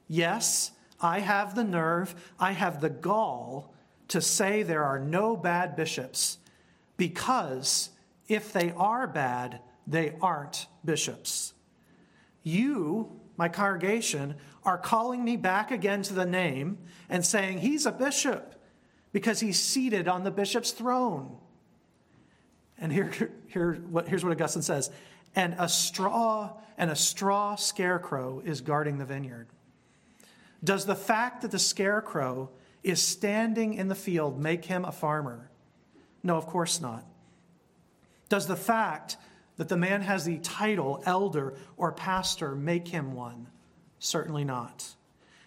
[0.07, 0.71] Yes,
[1.01, 3.73] I have the nerve, I have the gall
[4.09, 6.37] to say there are no bad bishops
[6.95, 7.89] because
[8.27, 11.53] if they are bad, they aren't bishops.
[12.43, 16.77] You, my congregation, are calling me back again to the name
[17.09, 18.55] and saying, He's a bishop
[19.11, 21.37] because he's seated on the bishop's throne.
[22.77, 23.11] And here,
[23.47, 24.91] here what, here's what Augustine says
[25.37, 29.47] and a straw and a straw scarecrow is guarding the vineyard.
[30.63, 32.49] Does the fact that the scarecrow
[32.81, 35.51] is standing in the field make him a farmer?
[36.23, 37.05] No, of course not.
[38.29, 39.17] Does the fact
[39.57, 43.47] that the man has the title elder or pastor make him one?
[43.99, 44.95] Certainly not.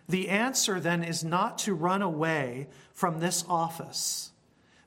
[0.08, 4.29] The answer then is not to run away from this office,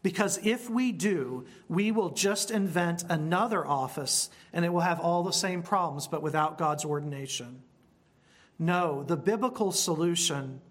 [0.03, 5.23] because if we do, we will just invent another office and it will have all
[5.23, 7.63] the same problems, but without God's ordination.
[8.59, 10.61] No, the biblical solution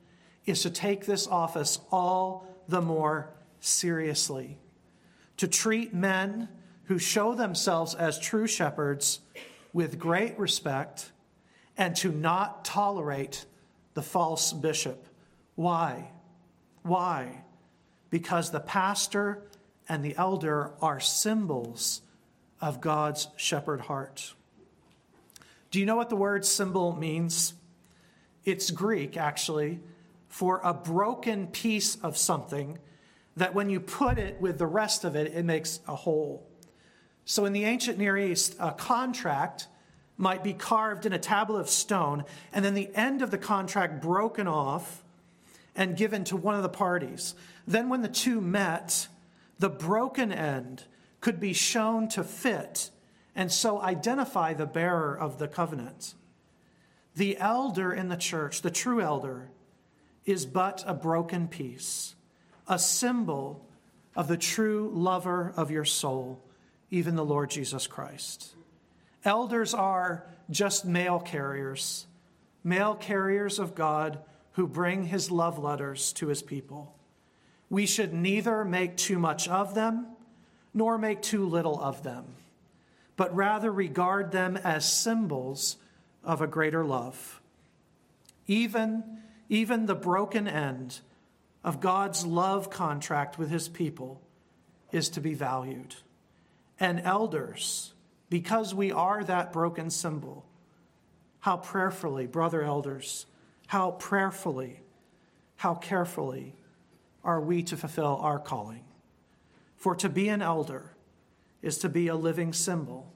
[0.45, 3.31] is to take this office all the more
[3.61, 4.59] seriously,
[5.39, 6.49] to treat men
[6.85, 9.21] who show themselves as true shepherds
[9.73, 11.11] with great respect,
[11.79, 13.47] and to not tolerate
[13.95, 15.07] the false bishop.
[15.55, 16.11] Why?
[16.83, 17.42] Why?
[18.13, 19.43] Because the pastor
[19.89, 22.03] and the elder are symbols
[22.61, 24.35] of God's shepherd heart.
[25.71, 27.55] Do you know what the word symbol means?
[28.45, 29.81] It's Greek, actually,
[30.29, 32.79] for a broken piece of something
[33.35, 36.47] that when you put it with the rest of it, it makes a whole.
[37.25, 39.69] So in the ancient Near East, a contract
[40.19, 44.03] might be carved in a tablet of stone, and then the end of the contract
[44.03, 45.03] broken off
[45.75, 47.35] and given to one of the parties.
[47.67, 49.09] Then, when the two met,
[49.59, 50.85] the broken end
[51.21, 52.91] could be shown to fit
[53.35, 56.15] and so identify the bearer of the covenant.
[57.15, 59.51] The elder in the church, the true elder,
[60.25, 62.15] is but a broken piece,
[62.69, 63.67] a symbol
[64.15, 66.43] of the true lover of your soul,
[66.91, 68.55] even the Lord Jesus Christ.
[69.25, 72.07] Elders are just mail carriers,
[72.63, 74.19] mail carriers of God
[74.53, 76.95] who bring his love letters to his people.
[77.71, 80.07] We should neither make too much of them
[80.75, 82.25] nor make too little of them,
[83.17, 85.77] but rather regard them as symbols
[86.25, 87.41] of a greater love.
[88.47, 91.01] Even, even the broken end
[91.65, 94.21] of God's love contract with his people
[94.91, 95.95] is to be valued.
[96.79, 97.95] And elders,
[98.29, 100.45] because we are that broken symbol,
[101.41, 103.27] how prayerfully, brother elders,
[103.73, 104.81] how prayerfully,
[105.57, 106.55] how carefully
[107.25, 108.85] are we to fulfill our calling.
[109.79, 110.91] For to be an elder
[111.63, 113.11] is to be a living symbol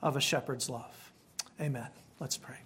[0.00, 1.12] of a shepherd's love.
[1.60, 1.88] Amen.
[2.20, 2.58] Let's pray.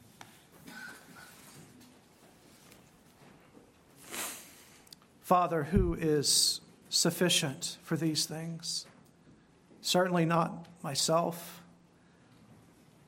[5.22, 6.60] Father, who is
[6.90, 8.84] sufficient for these things?
[9.80, 11.62] Certainly not myself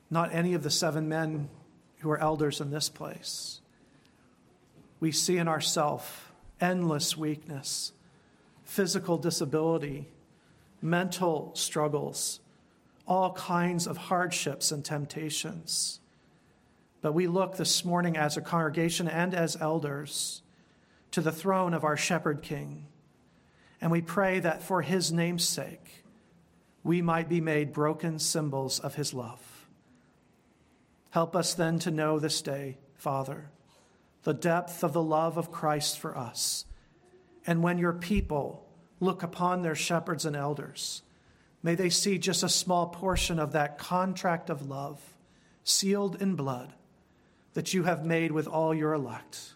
[0.09, 1.47] not any of the seven men
[1.99, 3.61] who are elders in this place.
[4.99, 6.05] We see in ourselves
[6.61, 7.91] endless weakness,
[8.63, 10.07] physical disability,
[10.81, 12.39] mental struggles,
[13.07, 15.99] all kinds of hardships and temptations.
[17.01, 20.41] But we look this morning as a congregation and as elders
[21.11, 22.87] to the throne of our shepherd king.
[23.79, 26.03] And we pray that for his name's sake,
[26.83, 29.67] we might be made broken symbols of his love.
[31.11, 33.49] Help us then to know this day, Father,
[34.25, 36.65] the depth of the love of Christ for us.
[37.45, 38.67] And when your people
[38.99, 41.03] look upon their shepherds and elders,
[41.61, 44.99] may they see just a small portion of that contract of love
[45.63, 46.73] sealed in blood
[47.53, 49.53] that you have made with all your elect.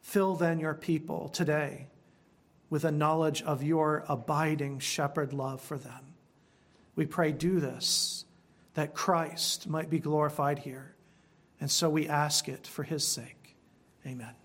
[0.00, 1.88] Fill then your people today
[2.70, 6.14] with a knowledge of your abiding shepherd love for them.
[6.96, 8.24] We pray, do this
[8.74, 10.94] that Christ might be glorified here.
[11.60, 13.39] And so we ask it for his sake.
[14.06, 14.39] Amen.